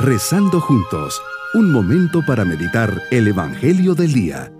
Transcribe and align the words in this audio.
Rezando 0.00 0.60
juntos, 0.60 1.20
un 1.54 1.72
momento 1.72 2.24
para 2.24 2.44
meditar 2.44 3.02
el 3.10 3.26
Evangelio 3.26 3.96
del 3.96 4.12
Día. 4.12 4.52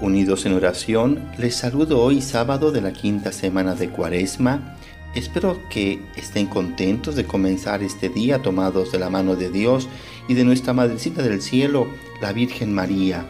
Unidos 0.00 0.46
en 0.46 0.52
oración, 0.52 1.28
les 1.38 1.56
saludo 1.56 2.00
hoy 2.00 2.22
sábado 2.22 2.70
de 2.70 2.80
la 2.80 2.92
quinta 2.92 3.32
semana 3.32 3.74
de 3.74 3.90
Cuaresma. 3.90 4.76
Espero 5.16 5.58
que 5.70 6.00
estén 6.14 6.46
contentos 6.46 7.16
de 7.16 7.24
comenzar 7.24 7.82
este 7.82 8.10
día 8.10 8.42
tomados 8.42 8.92
de 8.92 9.00
la 9.00 9.10
mano 9.10 9.34
de 9.34 9.50
Dios 9.50 9.88
y 10.28 10.34
de 10.34 10.44
nuestra 10.44 10.72
Madrecita 10.72 11.20
del 11.20 11.42
Cielo, 11.42 11.88
la 12.22 12.32
Virgen 12.32 12.72
María 12.72 13.26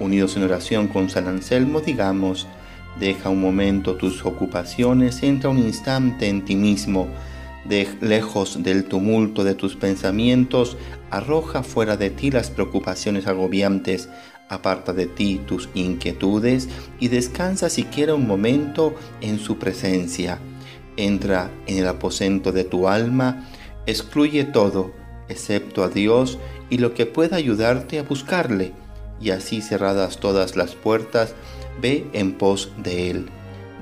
Unidos 0.00 0.36
en 0.36 0.44
oración 0.44 0.88
con 0.88 1.10
San 1.10 1.28
Anselmo, 1.28 1.80
digamos, 1.80 2.46
deja 2.98 3.28
un 3.28 3.40
momento 3.40 3.96
tus 3.96 4.24
ocupaciones, 4.24 5.22
entra 5.22 5.50
un 5.50 5.58
instante 5.58 6.28
en 6.28 6.44
ti 6.44 6.56
mismo, 6.56 7.08
de 7.64 7.88
lejos 8.00 8.62
del 8.62 8.84
tumulto 8.84 9.44
de 9.44 9.54
tus 9.54 9.76
pensamientos, 9.76 10.76
arroja 11.10 11.62
fuera 11.62 11.96
de 11.96 12.10
ti 12.10 12.30
las 12.30 12.50
preocupaciones 12.50 13.26
agobiantes, 13.26 14.08
aparta 14.48 14.92
de 14.92 15.06
ti 15.06 15.40
tus 15.46 15.68
inquietudes 15.74 16.68
y 16.98 17.08
descansa 17.08 17.70
siquiera 17.70 18.14
un 18.14 18.26
momento 18.26 18.94
en 19.20 19.38
su 19.38 19.58
presencia. 19.58 20.38
Entra 20.96 21.50
en 21.66 21.78
el 21.78 21.86
aposento 21.86 22.52
de 22.52 22.64
tu 22.64 22.88
alma, 22.88 23.48
excluye 23.86 24.44
todo, 24.44 24.92
excepto 25.28 25.84
a 25.84 25.88
Dios 25.88 26.38
y 26.68 26.78
lo 26.78 26.92
que 26.92 27.06
pueda 27.06 27.36
ayudarte 27.36 27.98
a 27.98 28.02
buscarle 28.02 28.72
y 29.22 29.30
así 29.30 29.62
cerradas 29.62 30.18
todas 30.18 30.56
las 30.56 30.74
puertas, 30.74 31.34
ve 31.80 32.06
en 32.12 32.32
pos 32.32 32.72
de 32.76 33.10
Él. 33.10 33.26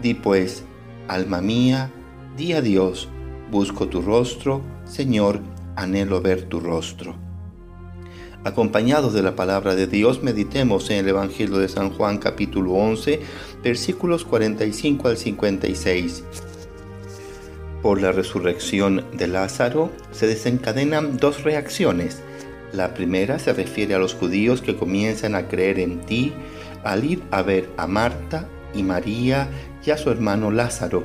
Di 0.03 0.15
pues, 0.15 0.65
alma 1.09 1.41
mía, 1.41 1.91
di 2.37 2.53
a 2.53 2.61
Dios, 2.61 3.09
busco 3.51 3.89
tu 3.89 4.03
rostro, 4.03 4.63
Señor, 4.85 5.41
anhelo 5.77 6.21
ver 6.21 6.43
tu 6.43 6.61
rostro. 6.61 7.15
Acompañados 8.45 9.13
de 9.13 9.23
la 9.23 9.37
palabra 9.37 9.75
de 9.75 9.87
Dios, 9.87 10.23
meditemos 10.23 10.89
en 10.91 10.99
el 10.99 11.09
Evangelio 11.09 11.59
de 11.59 11.69
San 11.69 11.91
Juan 11.91 12.19
capítulo 12.19 12.73
11, 12.73 13.21
versículos 13.63 14.25
45 14.25 15.09
al 15.09 15.17
56. 15.17 16.25
Por 17.83 18.01
la 18.01 18.13
resurrección 18.13 19.05
de 19.13 19.27
Lázaro 19.27 19.91
se 20.13 20.27
desencadenan 20.27 21.17
dos 21.17 21.45
reacciones 21.45 22.23
la 22.73 22.95
primera 22.95 23.39
se 23.39 23.53
refiere 23.53 23.95
a 23.95 23.99
los 23.99 24.15
judíos 24.15 24.63
que 24.63 24.77
comienzan 24.77 25.35
a 25.35 25.49
creer 25.49 25.79
en 25.81 26.01
ti 26.01 26.33
al 26.85 27.05
ir 27.05 27.23
a 27.31 27.43
ver 27.43 27.69
a 27.77 27.87
Marta 27.87 28.49
y 28.75 28.83
María 28.83 29.49
y 29.85 29.91
a 29.91 29.97
su 29.97 30.11
hermano 30.11 30.51
Lázaro. 30.51 31.05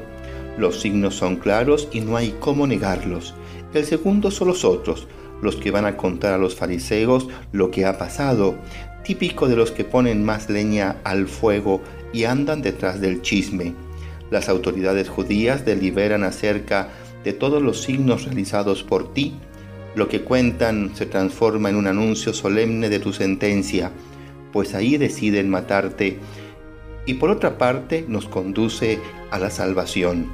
Los 0.58 0.81
signos 0.81 1.16
son 1.16 1.38
claros 1.38 1.89
y 1.91 2.02
no 2.02 2.17
hay 2.17 2.36
cómo 2.39 2.67
negarlos. 2.67 3.33
El 3.73 3.86
segundo 3.86 4.31
son 4.31 4.49
los 4.49 4.63
otros, 4.63 5.08
los 5.41 5.55
que 5.55 5.71
van 5.71 5.86
a 5.86 5.97
contar 5.97 6.33
a 6.33 6.38
los 6.38 6.55
fariseos 6.55 7.27
lo 7.52 7.71
que 7.71 7.86
ha 7.86 7.97
pasado, 7.97 8.55
típico 9.03 9.47
de 9.47 9.55
los 9.55 9.71
que 9.71 9.83
ponen 9.83 10.23
más 10.23 10.49
leña 10.49 10.97
al 11.03 11.27
fuego 11.27 11.81
y 12.13 12.23
andan 12.23 12.61
detrás 12.61 13.02
del 13.02 13.21
chisme. 13.21 13.73
Las 14.31 14.49
autoridades 14.49 15.09
judías 15.09 15.66
deliberan 15.66 16.23
acerca 16.23 16.89
de 17.23 17.33
todos 17.33 17.61
los 17.61 17.81
signos 17.81 18.25
realizados 18.25 18.83
por 18.83 19.13
ti 19.13 19.36
lo 19.95 20.07
que 20.09 20.21
cuentan 20.21 20.95
se 20.95 21.05
transforma 21.05 21.69
en 21.69 21.75
un 21.75 21.88
anuncio 21.88 22.33
solemne 22.33 22.89
de 22.89 22.99
tu 22.99 23.13
sentencia, 23.13 23.91
pues 24.52 24.75
ahí 24.75 24.97
deciden 24.97 25.49
matarte. 25.49 26.19
Y 27.05 27.15
por 27.15 27.29
otra 27.29 27.57
parte 27.57 28.05
nos 28.07 28.25
conduce 28.27 28.99
a 29.31 29.39
la 29.39 29.49
salvación, 29.49 30.27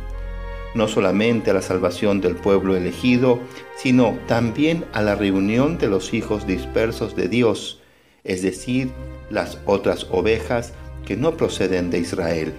no 0.74 0.88
solamente 0.88 1.52
a 1.52 1.54
la 1.54 1.62
salvación 1.62 2.22
del 2.22 2.36
pueblo 2.36 2.76
elegido, 2.76 3.40
sino 3.76 4.18
también 4.28 4.86
a 4.94 5.02
la 5.02 5.16
reunión 5.16 5.78
de 5.78 5.88
los 5.88 6.14
hijos 6.14 6.48
dispersos 6.48 7.16
de 7.16 7.28
Dios, 7.28 7.82
es 8.24 8.42
decir, 8.42 8.90
las 9.30 9.60
otras 9.66 10.08
ovejas 10.12 10.74
que 11.06 11.18
no 11.18 11.36
proceden 11.38 11.90
de 11.90 12.00
Israel. 12.00 12.54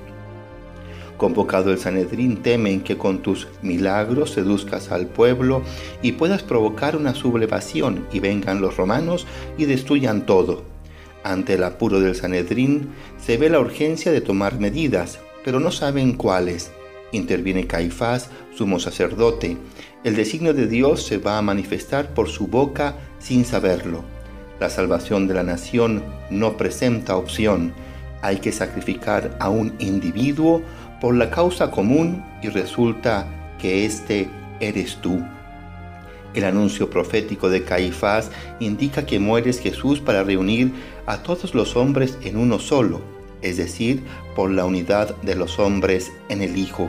Convocado 1.22 1.70
el 1.70 1.78
Sanedrín, 1.78 2.38
temen 2.42 2.80
que 2.80 2.98
con 2.98 3.22
tus 3.22 3.46
milagros 3.62 4.32
seduzcas 4.32 4.90
al 4.90 5.06
pueblo 5.06 5.62
y 6.02 6.10
puedas 6.10 6.42
provocar 6.42 6.96
una 6.96 7.14
sublevación 7.14 8.08
y 8.12 8.18
vengan 8.18 8.60
los 8.60 8.76
romanos 8.76 9.28
y 9.56 9.66
destruyan 9.66 10.26
todo. 10.26 10.64
Ante 11.22 11.54
el 11.54 11.62
apuro 11.62 12.00
del 12.00 12.16
Sanedrín 12.16 12.88
se 13.24 13.36
ve 13.36 13.50
la 13.50 13.60
urgencia 13.60 14.10
de 14.10 14.20
tomar 14.20 14.58
medidas, 14.58 15.20
pero 15.44 15.60
no 15.60 15.70
saben 15.70 16.14
cuáles. 16.14 16.72
Interviene 17.12 17.68
Caifás, 17.68 18.28
sumo 18.52 18.80
sacerdote. 18.80 19.56
El 20.02 20.16
designio 20.16 20.54
de 20.54 20.66
Dios 20.66 21.06
se 21.06 21.18
va 21.18 21.38
a 21.38 21.42
manifestar 21.42 22.14
por 22.14 22.30
su 22.30 22.48
boca 22.48 22.96
sin 23.20 23.44
saberlo. 23.44 24.02
La 24.58 24.70
salvación 24.70 25.28
de 25.28 25.34
la 25.34 25.44
nación 25.44 26.02
no 26.30 26.56
presenta 26.56 27.16
opción. 27.16 27.74
Hay 28.22 28.38
que 28.38 28.52
sacrificar 28.52 29.36
a 29.40 29.50
un 29.50 29.74
individuo 29.80 30.62
por 31.02 31.16
la 31.16 31.30
causa 31.30 31.72
común 31.72 32.24
y 32.42 32.48
resulta 32.48 33.26
que 33.58 33.84
este 33.84 34.28
eres 34.60 34.98
tú. 34.98 35.20
El 36.32 36.44
anuncio 36.44 36.90
profético 36.90 37.50
de 37.50 37.64
Caifás 37.64 38.30
indica 38.60 39.04
que 39.04 39.18
mueres 39.18 39.58
Jesús 39.58 39.98
para 39.98 40.22
reunir 40.22 40.72
a 41.06 41.24
todos 41.24 41.56
los 41.56 41.74
hombres 41.74 42.18
en 42.22 42.36
uno 42.36 42.60
solo, 42.60 43.02
es 43.42 43.56
decir, 43.56 44.04
por 44.36 44.52
la 44.52 44.64
unidad 44.64 45.16
de 45.22 45.34
los 45.34 45.58
hombres 45.58 46.12
en 46.28 46.40
el 46.40 46.56
Hijo. 46.56 46.88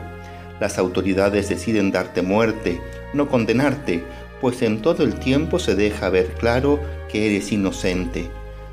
Las 0.60 0.78
autoridades 0.78 1.48
deciden 1.48 1.90
darte 1.90 2.22
muerte, 2.22 2.80
no 3.14 3.28
condenarte, 3.28 4.04
pues 4.40 4.62
en 4.62 4.80
todo 4.80 5.02
el 5.02 5.14
tiempo 5.14 5.58
se 5.58 5.74
deja 5.74 6.08
ver 6.08 6.34
claro 6.34 6.78
que 7.10 7.26
eres 7.26 7.50
inocente. 7.50 8.30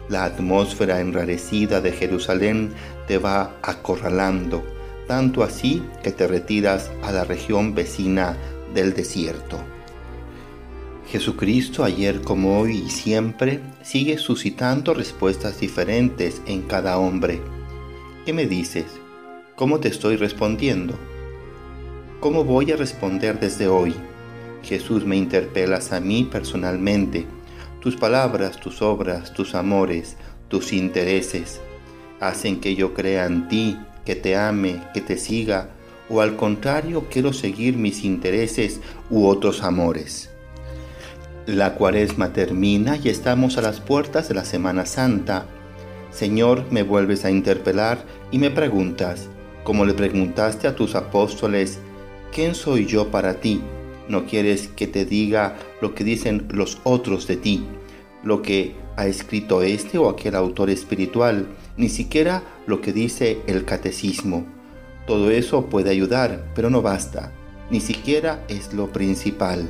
La 0.08 0.24
atmósfera 0.24 1.00
enrarecida 1.00 1.82
de 1.82 1.94
Jerusalén 1.94 2.76
te 3.08 3.18
va 3.18 3.56
acorralando 3.64 4.64
tanto 5.12 5.44
así 5.44 5.84
que 6.04 6.14
te 6.14 6.26
retiras 6.26 6.90
a 7.04 7.12
la 7.12 7.26
región 7.26 7.76
vecina 7.76 8.38
del 8.74 8.94
desierto. 8.94 9.58
Jesucristo 11.06 11.84
ayer 11.84 12.22
como 12.22 12.58
hoy 12.58 12.78
y 12.78 12.90
siempre 12.90 13.60
sigue 13.84 14.18
suscitando 14.18 14.94
respuestas 14.94 15.60
diferentes 15.60 16.42
en 16.46 16.62
cada 16.62 16.98
hombre. 16.98 17.42
¿Qué 18.26 18.32
me 18.32 18.46
dices? 18.46 18.86
¿Cómo 19.58 19.82
te 19.82 19.90
estoy 19.90 20.16
respondiendo? 20.16 20.98
¿Cómo 22.22 22.46
voy 22.46 22.72
a 22.72 22.78
responder 22.78 23.38
desde 23.38 23.68
hoy? 23.68 23.94
Jesús 24.64 25.06
me 25.06 25.18
interpelas 25.18 25.92
a 25.92 26.00
mí 26.00 26.24
personalmente. 26.24 27.26
Tus 27.82 27.98
palabras, 27.98 28.62
tus 28.62 28.82
obras, 28.82 29.34
tus 29.34 29.56
amores, 29.56 30.16
tus 30.48 30.72
intereses 30.72 31.60
hacen 32.22 32.62
que 32.62 32.76
yo 32.76 32.94
crea 32.94 33.26
en 33.26 33.50
ti 33.50 33.78
que 34.06 34.16
te 34.16 34.36
ame, 34.36 34.82
que 34.94 35.02
te 35.02 35.18
siga, 35.18 35.70
o 36.10 36.22
al 36.22 36.36
contrario 36.36 37.08
quiero 37.10 37.34
seguir 37.34 37.78
mis 37.78 38.04
intereses 38.04 38.82
u 39.10 39.26
otros 39.26 39.64
amores. 39.64 40.30
La 41.46 41.76
cuaresma 41.76 42.34
termina 42.34 42.98
y 42.98 43.10
estamos 43.10 43.58
a 43.58 43.62
las 43.62 43.80
puertas 43.80 44.28
de 44.28 44.36
la 44.36 44.46
Semana 44.46 44.86
Santa. 44.86 45.46
Señor, 46.12 46.66
me 46.70 46.84
vuelves 46.84 47.26
a 47.26 47.32
interpelar 47.32 48.06
y 48.30 48.38
me 48.38 48.52
preguntas, 48.52 49.28
como 49.64 49.86
le 49.86 49.94
preguntaste 49.94 50.68
a 50.68 50.76
tus 50.76 50.96
apóstoles, 50.96 51.80
¿quién 52.32 52.56
soy 52.56 52.86
yo 52.86 53.10
para 53.10 53.36
ti? 53.36 53.62
No 54.08 54.26
quieres 54.26 54.68
que 54.68 54.88
te 54.88 55.06
diga 55.06 55.58
lo 55.82 55.96
que 55.96 56.04
dicen 56.04 56.48
los 56.50 56.80
otros 56.84 57.28
de 57.28 57.38
ti, 57.38 57.66
lo 58.24 58.42
que 58.42 58.76
ha 58.96 59.08
escrito 59.08 59.62
este 59.62 59.98
o 59.98 60.10
aquel 60.10 60.36
autor 60.36 60.70
espiritual, 60.70 61.48
ni 61.78 61.90
siquiera 61.90 62.44
lo 62.68 62.82
que 62.82 62.94
dice 62.94 63.40
el 63.48 63.66
catecismo. 63.66 64.46
Todo 65.08 65.32
eso 65.32 65.66
puede 65.66 65.90
ayudar, 65.90 66.46
pero 66.54 66.70
no 66.70 66.82
basta, 66.82 67.32
ni 67.70 67.80
siquiera 67.80 68.44
es 68.48 68.74
lo 68.74 68.92
principal. 68.92 69.70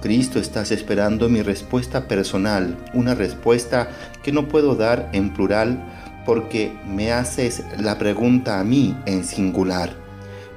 Cristo 0.00 0.38
estás 0.38 0.70
esperando 0.70 1.28
mi 1.28 1.42
respuesta 1.42 2.06
personal, 2.06 2.76
una 2.94 3.14
respuesta 3.14 3.88
que 4.22 4.32
no 4.32 4.48
puedo 4.48 4.74
dar 4.74 5.10
en 5.12 5.32
plural 5.32 5.84
porque 6.24 6.72
me 6.86 7.12
haces 7.12 7.62
la 7.78 7.98
pregunta 7.98 8.60
a 8.60 8.64
mí 8.64 8.96
en 9.06 9.24
singular. 9.24 9.90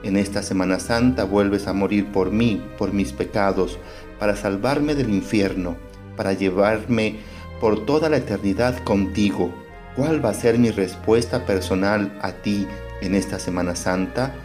En 0.03 0.17
esta 0.17 0.43
Semana 0.43 0.79
Santa 0.79 1.23
vuelves 1.23 1.67
a 1.67 1.73
morir 1.73 2.07
por 2.07 2.31
mí, 2.31 2.61
por 2.77 2.93
mis 2.93 3.11
pecados, 3.11 3.77
para 4.17 4.35
salvarme 4.35 4.95
del 4.95 5.09
infierno, 5.09 5.77
para 6.19 6.33
llevarme 6.33 7.15
por 7.61 7.85
toda 7.85 8.09
la 8.09 8.17
eternidad 8.17 8.77
contigo. 8.83 9.53
¿Cuál 9.95 10.23
va 10.23 10.31
a 10.31 10.33
ser 10.33 10.59
mi 10.59 10.69
respuesta 10.69 11.45
personal 11.45 12.11
a 12.21 12.33
ti 12.33 12.67
en 12.99 13.15
esta 13.15 13.39
Semana 13.39 13.73
Santa? 13.73 14.35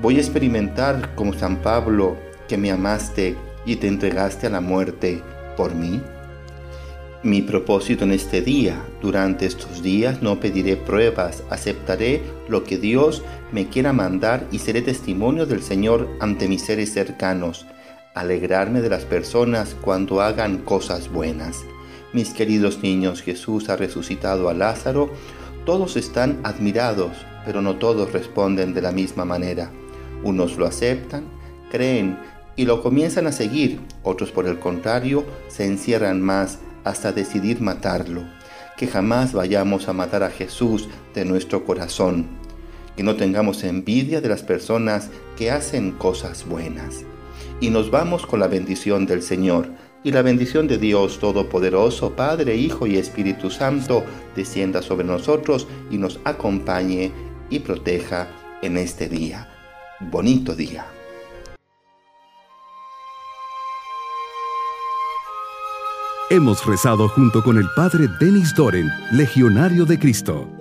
Voy 0.00 0.16
a 0.16 0.20
experimentar 0.20 1.14
como 1.14 1.32
San 1.32 1.58
Pablo 1.58 2.16
que 2.48 2.58
me 2.58 2.72
amaste 2.72 3.36
y 3.64 3.76
te 3.76 3.86
entregaste 3.86 4.48
a 4.48 4.50
la 4.50 4.60
muerte 4.60 5.22
por 5.56 5.76
mí. 5.76 6.02
Mi 7.22 7.40
propósito 7.40 8.02
en 8.02 8.10
este 8.10 8.40
día, 8.42 8.84
durante 9.00 9.46
estos 9.46 9.84
días 9.84 10.22
no 10.22 10.40
pediré 10.40 10.76
pruebas, 10.76 11.44
aceptaré 11.50 12.20
lo 12.48 12.64
que 12.64 12.78
Dios 12.78 13.22
me 13.52 13.68
quiera 13.68 13.92
mandar 13.92 14.44
y 14.50 14.58
seré 14.58 14.82
testimonio 14.82 15.46
del 15.46 15.62
Señor 15.62 16.08
ante 16.18 16.48
mis 16.48 16.62
seres 16.62 16.92
cercanos, 16.92 17.64
alegrarme 18.16 18.80
de 18.80 18.88
las 18.88 19.04
personas 19.04 19.76
cuando 19.80 20.22
hagan 20.22 20.58
cosas 20.58 21.12
buenas. 21.12 21.58
Mis 22.14 22.30
queridos 22.30 22.82
niños, 22.82 23.20
Jesús 23.20 23.68
ha 23.68 23.76
resucitado 23.76 24.48
a 24.48 24.54
Lázaro, 24.54 25.10
todos 25.66 25.96
están 25.96 26.40
admirados, 26.42 27.12
pero 27.44 27.60
no 27.60 27.76
todos 27.76 28.12
responden 28.12 28.72
de 28.72 28.80
la 28.80 28.90
misma 28.90 29.26
manera. 29.26 29.70
Unos 30.24 30.56
lo 30.56 30.66
aceptan, 30.66 31.24
creen 31.70 32.18
y 32.56 32.64
lo 32.64 32.82
comienzan 32.82 33.26
a 33.26 33.32
seguir, 33.32 33.80
otros 34.02 34.32
por 34.32 34.46
el 34.46 34.58
contrario 34.58 35.26
se 35.48 35.66
encierran 35.66 36.22
más 36.22 36.58
hasta 36.84 37.12
decidir 37.12 37.60
matarlo. 37.60 38.22
Que 38.78 38.86
jamás 38.86 39.34
vayamos 39.34 39.88
a 39.88 39.92
matar 39.92 40.22
a 40.22 40.30
Jesús 40.30 40.88
de 41.14 41.26
nuestro 41.26 41.66
corazón. 41.66 42.26
Que 42.96 43.02
no 43.02 43.16
tengamos 43.16 43.62
envidia 43.62 44.22
de 44.22 44.30
las 44.30 44.42
personas 44.42 45.10
que 45.36 45.50
hacen 45.50 45.92
cosas 45.92 46.46
buenas. 46.46 47.04
Y 47.60 47.70
nos 47.70 47.90
vamos 47.90 48.26
con 48.26 48.40
la 48.40 48.48
bendición 48.48 49.06
del 49.06 49.22
Señor. 49.22 49.68
Y 50.04 50.12
la 50.12 50.22
bendición 50.22 50.68
de 50.68 50.78
Dios 50.78 51.18
Todopoderoso, 51.18 52.14
Padre, 52.14 52.56
Hijo 52.56 52.86
y 52.86 52.96
Espíritu 52.96 53.50
Santo, 53.50 54.04
descienda 54.36 54.82
sobre 54.82 55.04
nosotros 55.06 55.66
y 55.90 55.98
nos 55.98 56.20
acompañe 56.24 57.10
y 57.50 57.58
proteja 57.60 58.28
en 58.62 58.76
este 58.76 59.08
día. 59.08 59.48
Bonito 60.00 60.54
día. 60.54 60.86
Hemos 66.28 66.64
rezado 66.66 67.08
junto 67.08 67.42
con 67.42 67.56
el 67.56 67.66
Padre 67.76 68.08
Denis 68.20 68.54
Doren, 68.54 68.88
Legionario 69.12 69.84
de 69.86 69.98
Cristo. 69.98 70.55